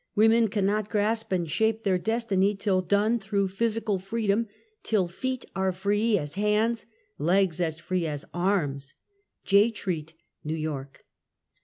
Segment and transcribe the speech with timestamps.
[0.15, 4.47] Women cannot grasp and shape their destiny till done through physical freedom,
[4.81, 6.87] till feet are free as hands,
[7.19, 8.95] legs as free as arms.
[9.45, 9.69] J.
[9.69, 11.05] Treat, New York.